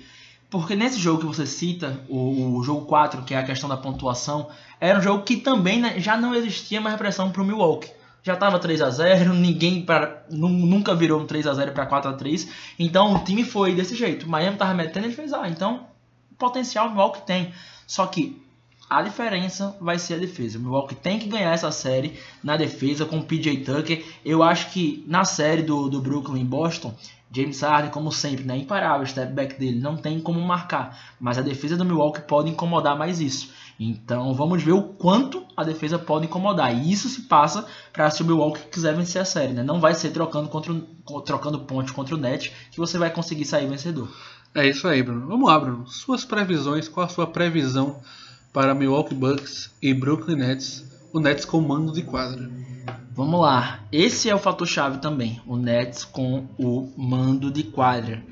[0.49, 3.77] Porque nesse jogo que você cita, o, o jogo 4, que é a questão da
[3.77, 7.91] pontuação, era um jogo que também né, já não existia mais pressão pro Milwaukee.
[8.21, 12.11] Já tava 3 a 0 ninguém para nunca virou um 3 a 0 para 4
[12.11, 14.29] a 3 Então o time foi desse jeito.
[14.29, 15.87] Miami tava metendo, ele fez, ah, então
[16.37, 17.53] potencial o Milwaukee tem.
[17.85, 18.41] Só que
[18.89, 20.57] a diferença vai ser a defesa.
[20.57, 24.03] O Milwaukee tem que ganhar essa série na defesa com o PJ Tucker.
[24.25, 26.95] Eu acho que na série do, do Brooklyn Boston,
[27.31, 30.97] James Harden, como sempre, né, imparável, o step back dele não tem como marcar.
[31.19, 33.51] Mas a defesa do Milwaukee pode incomodar mais isso.
[33.79, 36.75] Então vamos ver o quanto a defesa pode incomodar.
[36.75, 39.53] E isso se passa para se o Milwaukee quiser vencer a série.
[39.53, 39.61] Né?
[39.61, 40.73] Não vai ser trocando, contra,
[41.23, 44.09] trocando pontos contra o Net que você vai conseguir sair vencedor.
[44.55, 45.27] É isso aí, Bruno.
[45.27, 45.85] Vamos lá, Bruno.
[45.85, 48.01] Suas previsões, qual a sua previsão
[48.51, 52.49] para Milwaukee Bucks e Brooklyn Nets, o Nets com mando de quadra.
[53.11, 58.23] Vamos lá, esse é o fator chave também, o Nets com o mando de quadra.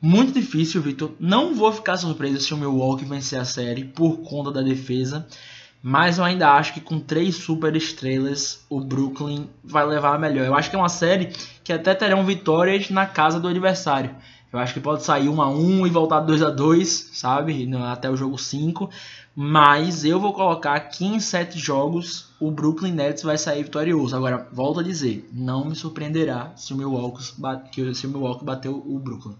[0.00, 1.12] Muito difícil, Vitor.
[1.20, 5.26] Não vou ficar surpreso se o Milwaukee vencer a série por conta da defesa,
[5.80, 10.44] mas eu ainda acho que com três super estrelas o Brooklyn vai levar a melhor.
[10.44, 11.32] Eu acho que é uma série
[11.62, 14.10] que até terão vitórias na casa do adversário.
[14.52, 17.70] Eu acho que pode sair 1 a 1 e voltar 2 a 2, sabe?
[17.90, 18.90] Até o jogo 5.
[19.34, 24.14] Mas eu vou colocar que em 7 jogos o Brooklyn Nets vai sair vitorioso.
[24.14, 28.82] Agora, volto a dizer, não me surpreenderá se o Milwaukee, bate, se o Milwaukee bateu
[28.86, 29.34] o Brooklyn.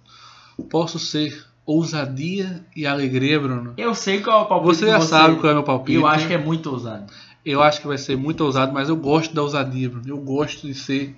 [0.70, 3.74] Posso ser ousadia e alegria, Bruno?
[3.76, 4.76] Eu sei qual é o palpite.
[4.76, 5.08] Você já você...
[5.08, 5.98] sabe qual é o meu palpite.
[5.98, 7.12] Eu acho que é muito ousado.
[7.44, 10.08] Eu acho que vai ser muito ousado, mas eu gosto da ousadia, Bruno.
[10.08, 11.16] Eu gosto de ser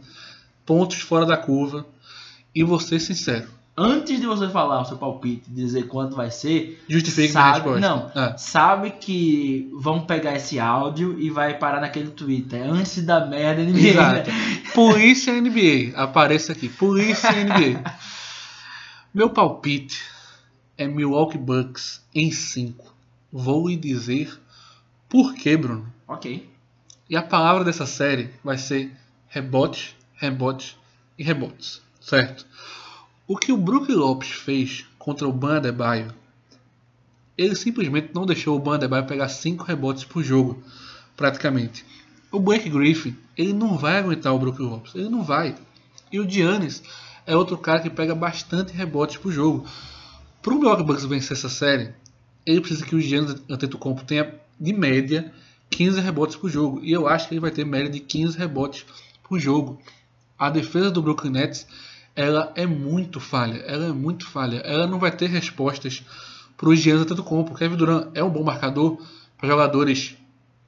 [0.67, 1.87] pontos fora da curva.
[2.53, 6.83] E vou ser sincero antes de você falar o seu palpite, dizer quanto vai ser,
[6.89, 7.81] justifique sabe, resposta.
[7.81, 8.37] Não, ah.
[8.37, 13.79] sabe que vão pegar esse áudio e vai parar naquele Twitter antes da merda NBA.
[13.79, 14.31] Exato.
[14.75, 16.69] Polícia NBA, apareça aqui.
[16.69, 17.83] Polícia NBA.
[19.13, 20.03] Meu palpite
[20.77, 22.95] é Milwaukee Bucks em 5.
[23.33, 24.41] Vou lhe dizer
[25.09, 25.93] por quê, Bruno.
[26.07, 26.49] Ok.
[27.09, 28.91] E a palavra dessa série vai ser
[29.29, 30.77] rebote, rebote
[31.19, 32.47] e rebotes, certo?
[33.27, 36.13] O que o Brook Lopes fez contra o Ban Adebayo,
[37.39, 40.63] ele simplesmente não deixou o Ban Adebayo pegar 5 rebotes por jogo,
[41.17, 41.87] praticamente.
[42.31, 45.57] O Blake Griffin, ele não vai aguentar o Brook Lopes, ele não vai.
[46.13, 46.83] E o Giannis
[47.27, 49.67] é outro cara que pega bastante rebotes por jogo.
[50.43, 51.95] Para o Milwaukee Bucks vencer essa série,
[52.45, 55.33] ele precisa que o Giannis Antetokounmpo tenha de média
[55.71, 56.81] 15 rebotes por jogo.
[56.83, 58.85] E eu acho que ele vai ter média de 15 rebotes
[59.23, 59.81] por jogo.
[60.39, 61.67] A defesa do Brooklyn Nets
[62.17, 63.59] ela é muito falha.
[63.67, 64.59] Ela é muito falha.
[64.59, 66.05] Ela não vai ter respostas
[66.57, 67.43] para os Giannis como.
[67.43, 68.99] O Kevin Durant é um bom marcador
[69.37, 70.17] para jogadores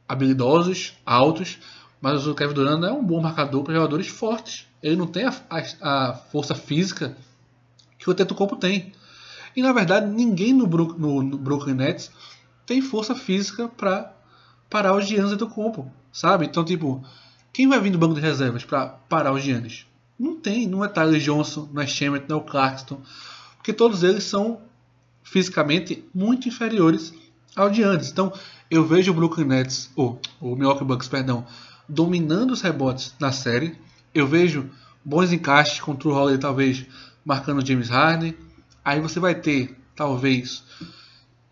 [0.08, 1.58] habilidosos, altos,
[2.00, 4.66] mas o Kevin Durant é um bom marcador para jogadores fortes.
[4.82, 7.16] Ele não tem a, a, a força física
[7.98, 8.92] que o Tetocompo tem.
[9.54, 12.10] E na verdade, ninguém no, no, no Brooklyn Nets
[12.66, 14.12] tem força física para
[14.68, 16.44] parar os Giannis Antetokounmpo, sabe?
[16.44, 17.02] Então, tipo,
[17.52, 19.86] quem vai vir do banco de reservas para parar os Giannis?
[20.18, 23.00] Não tem, não é Tyler Johnson, não é Shemet, não é o Clarkson,
[23.56, 24.60] porque todos eles são
[25.22, 27.12] fisicamente muito inferiores
[27.54, 28.10] ao de antes.
[28.10, 28.32] Então,
[28.70, 31.46] eu vejo o Brooklyn Nets, ou o Milwaukee Bucks, perdão,
[31.88, 33.76] dominando os rebotes na série.
[34.14, 34.70] Eu vejo
[35.04, 36.86] bons encaixes com o True Holiday, talvez
[37.24, 38.34] marcando o James Harden.
[38.84, 40.64] Aí você vai ter, talvez,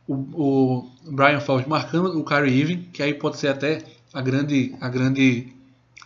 [0.06, 4.74] o, o Brian Fowles marcando o Kyrie Irving, que aí pode ser até a grande,
[4.80, 5.52] a grande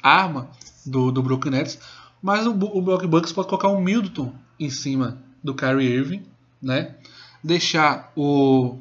[0.02, 0.48] arma
[0.84, 1.78] do, do Brooklyn Nets.
[2.22, 6.22] Mas o, o Milwaukee Bucks pode colocar um Middleton em cima do Kyrie Irving,
[6.60, 6.96] né?
[7.42, 8.78] Deixar o,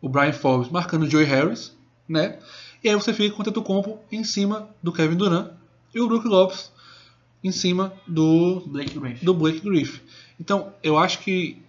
[0.00, 1.76] o Brian Forbes marcando o Joey Harris,
[2.08, 2.38] né?
[2.82, 5.50] E aí você fica com o Tetocompo em cima do Kevin Durant
[5.94, 6.70] e o Brook Lopes
[7.42, 9.24] em cima do Blake Griffin.
[9.24, 10.00] Do Blake.
[10.40, 11.62] Então, eu acho que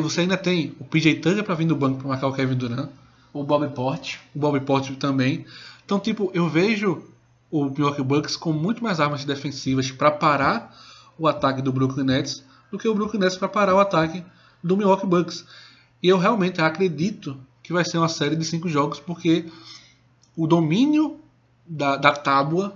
[0.00, 2.90] você ainda tem o PJ Tucker para vir do banco para marcar o Kevin Durant.
[3.32, 4.20] O Bob Porte.
[4.34, 5.46] O Bob Porte também.
[5.84, 7.02] Então, tipo, eu vejo
[7.52, 10.74] o Milwaukee Bucks com muito mais armas defensivas para parar
[11.18, 14.24] o ataque do Brooklyn Nets do que o Brooklyn Nets para parar o ataque
[14.64, 15.44] do Milwaukee Bucks.
[16.02, 19.52] E eu realmente acredito que vai ser uma série de cinco jogos porque
[20.34, 21.20] o domínio
[21.66, 22.74] da, da tábua,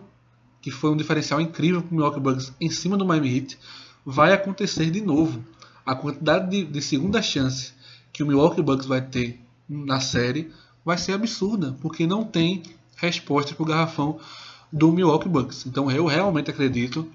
[0.61, 3.59] que foi um diferencial incrível para o Milwaukee Bucks em cima do Miami Heat,
[4.05, 5.43] vai acontecer de novo.
[5.87, 7.73] A quantidade de, de segunda chance
[8.13, 10.53] que o Milwaukee Bucks vai ter na série
[10.85, 12.63] vai ser absurda, porque não tem
[12.97, 14.21] resposta para o garrafão
[14.73, 15.67] do Milwaukee Bucks.
[15.67, 17.09] Então eu realmente acredito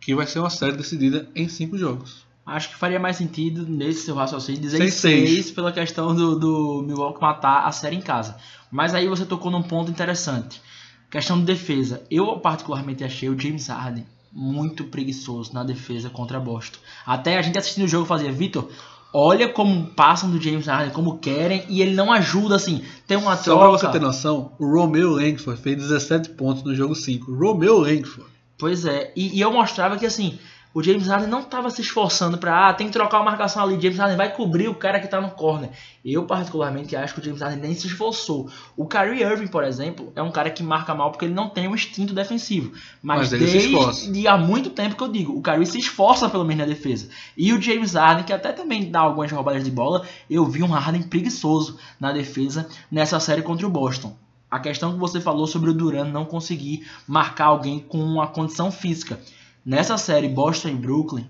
[0.00, 2.26] que vai ser uma série decidida em cinco jogos.
[2.44, 6.82] Acho que faria mais sentido nesse seu raciocínio dizer seis, seis pela questão do, do
[6.84, 8.36] Milwaukee matar a série em casa.
[8.70, 10.60] Mas aí você tocou num ponto interessante.
[11.08, 12.02] Questão de defesa.
[12.10, 16.78] Eu particularmente achei o James Harden muito preguiçoso na defesa contra Boston.
[17.06, 18.68] Até a gente assistindo o jogo fazia, Vitor,
[19.12, 22.82] olha como passam do James Harden, como querem, e ele não ajuda, assim.
[23.06, 23.78] Tem uma Só troca.
[23.78, 27.32] pra você ter noção, o Romeo Langford fez 17 pontos no jogo 5.
[27.34, 28.30] Romeo Langford.
[28.56, 30.38] Pois é, e, e eu mostrava que assim,
[30.74, 33.80] o James Harden não estava se esforçando para ah, tem que trocar a marcação ali,
[33.80, 35.70] James Harden vai cobrir o cara que tá no corner.
[36.04, 38.50] Eu particularmente acho que o James Harden nem se esforçou.
[38.76, 41.68] O Kyrie Irving, por exemplo, é um cara que marca mal porque ele não tem
[41.68, 42.72] um instinto defensivo.
[43.02, 44.06] Mas, Mas ele se esforça.
[44.06, 47.08] desde há muito tempo que eu digo, o Kyrie se esforça pelo menos na defesa.
[47.36, 50.72] E o James Harden, que até também dá algumas roubadas de bola, eu vi um
[50.72, 54.16] Harden preguiçoso na defesa nessa série contra o Boston.
[54.50, 58.70] A questão que você falou sobre o Duran não conseguir marcar alguém com uma condição
[58.70, 59.18] física.
[59.64, 61.26] Nessa série Boston e Brooklyn,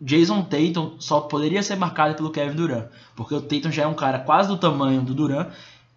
[0.00, 3.94] Jason Tatum só poderia ser marcado pelo Kevin Durant, porque o Tatum já é um
[3.94, 5.48] cara quase do tamanho do Durant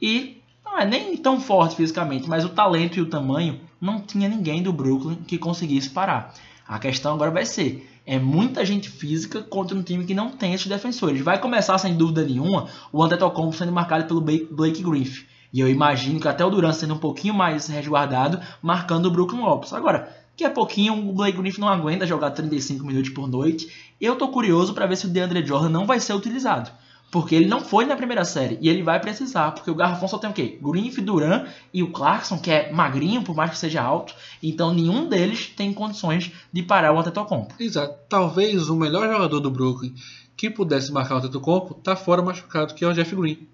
[0.01, 4.29] e não é nem tão forte fisicamente, mas o talento e o tamanho não tinha
[4.29, 6.33] ninguém do Brooklyn que conseguisse parar.
[6.67, 10.53] A questão agora vai ser é muita gente física contra um time que não tem
[10.53, 11.21] esses defensores.
[11.21, 15.25] Vai começar sem dúvida nenhuma o Antetokounmpo sendo marcado pelo Blake Griffin.
[15.51, 19.41] E eu imagino que até o Durant sendo um pouquinho mais resguardado, marcando o Brooklyn
[19.41, 19.73] Lopes.
[19.73, 23.67] Agora, que a pouquinho o Blake Griffin não aguenta jogar 35 minutos por noite.
[23.99, 26.69] Eu tô curioso para ver se o DeAndre Jordan não vai ser utilizado.
[27.09, 30.17] Porque ele não foi na primeira série e ele vai precisar, porque o Garrafão só
[30.17, 30.59] tem o quê?
[30.61, 34.13] Griffin, Duran e o Clarkson, que é magrinho, por mais que seja alto.
[34.43, 37.55] Então nenhum deles tem condições de parar o Antetokounmpo.
[37.59, 37.95] Exato.
[38.09, 39.93] Talvez o melhor jogador do Brooklyn
[40.35, 43.47] que pudesse marcar o Antetokounmpo tá fora machucado, que é o Jeff Green.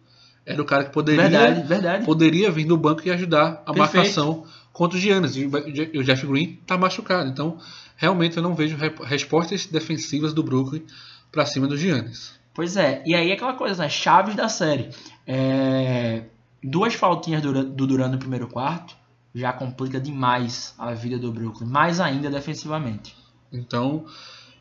[0.45, 2.05] Era o cara que poderia, Verdade, verdade.
[2.05, 3.77] poderia vir do banco e ajudar a Perfeito.
[3.77, 4.43] marcação
[4.73, 5.37] contra o Giannis.
[5.37, 7.29] E o Jeff Green tá machucado.
[7.29, 7.57] Então,
[7.95, 10.83] realmente eu não vejo re- respostas defensivas do Brooklyn
[11.31, 12.33] para cima do Giannis.
[12.53, 13.89] Pois é, e aí aquela coisa, né?
[13.89, 14.89] Chaves da série.
[15.25, 16.23] É,
[16.63, 18.95] Duas faltinhas do Duran- no primeiro quarto
[19.35, 23.15] já complica demais a vida do Brooklyn, mais ainda defensivamente.
[23.51, 24.05] Então,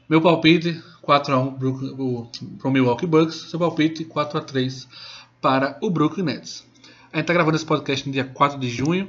[0.09, 2.29] meu palpite 4x1 Brooklyn- o-
[2.71, 4.89] Milwaukee Bucks, seu palpite 4x3
[5.41, 6.67] para o Brooklyn Nets.
[7.13, 9.09] A gente está gravando esse podcast no dia 4 de junho.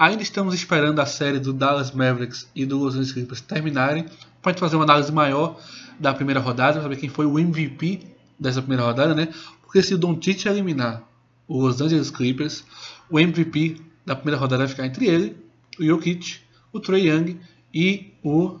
[0.00, 4.06] Ainda estamos esperando a série do Dallas Mavericks e do Los Angeles Clippers terminarem
[4.40, 5.60] para fazer uma análise maior
[5.98, 8.00] da primeira rodada, saber quem foi o MVP
[8.38, 9.28] dessa primeira rodada, né?
[9.60, 11.02] Porque se o Doncic eliminar
[11.46, 12.64] o Los Angeles Clippers,
[13.10, 15.36] o MVP da primeira rodada vai ficar entre ele,
[15.78, 16.38] o Jokic,
[16.72, 17.38] o Trey Young
[17.74, 18.58] e o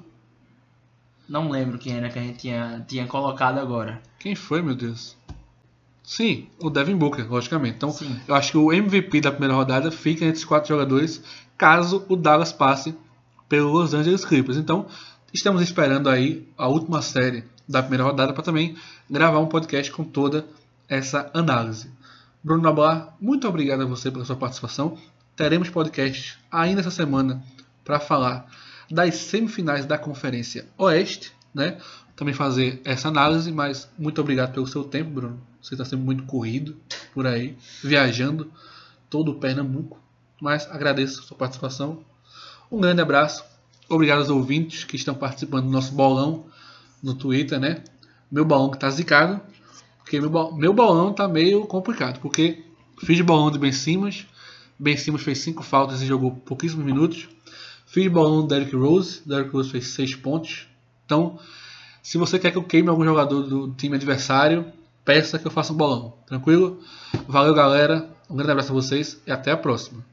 [1.26, 4.02] Não lembro quem era que a gente tinha, tinha colocado agora.
[4.18, 5.16] Quem foi, meu Deus?
[6.02, 7.76] Sim, o Devin Booker, logicamente.
[7.76, 8.18] Então, Sim.
[8.26, 11.22] eu acho que o MVP da primeira rodada fica entre os quatro jogadores,
[11.56, 12.94] caso o Dallas passe
[13.48, 14.56] pelo Los Angeles Clippers.
[14.56, 14.86] Então,
[15.32, 18.76] estamos esperando aí a última série da primeira rodada para também
[19.08, 20.46] gravar um podcast com toda
[20.88, 21.90] essa análise.
[22.42, 24.98] Bruno Nablar, muito obrigado a você pela sua participação.
[25.36, 27.42] Teremos podcast ainda essa semana
[27.84, 28.46] para falar
[28.90, 31.78] das semifinais da Conferência Oeste, né?
[32.20, 35.40] Também fazer essa análise, mas muito obrigado pelo seu tempo, Bruno.
[35.62, 36.76] Você está sendo muito corrido
[37.14, 38.52] por aí, viajando
[39.08, 39.98] todo o Pernambuco,
[40.38, 42.04] mas agradeço a sua participação.
[42.70, 43.42] Um grande abraço.
[43.88, 46.44] Obrigado aos ouvintes que estão participando do nosso bolão
[47.02, 47.82] no Twitter, né?
[48.30, 49.40] Meu bolão que tá zicado,
[49.96, 52.62] porque meu, bol- meu bolão tá meio complicado, porque
[52.98, 54.26] fiz bolão de Ben Simmons,
[54.78, 57.30] Ben Simmons fez 5 faltas e jogou pouquíssimos minutos.
[57.86, 60.66] Fiz bolão do Derrick Rose, Derrick Rose fez 6 pontos.
[61.06, 61.38] Então,
[62.02, 64.66] se você quer que eu queime algum jogador do time adversário,
[65.04, 66.14] peça que eu faça um bolão.
[66.26, 66.80] Tranquilo?
[67.28, 68.08] Valeu, galera.
[68.28, 70.04] Um grande abraço a vocês e até a próxima.